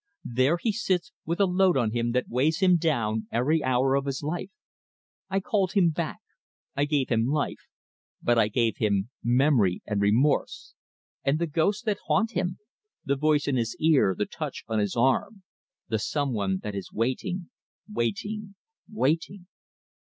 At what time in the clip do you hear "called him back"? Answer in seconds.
5.39-6.17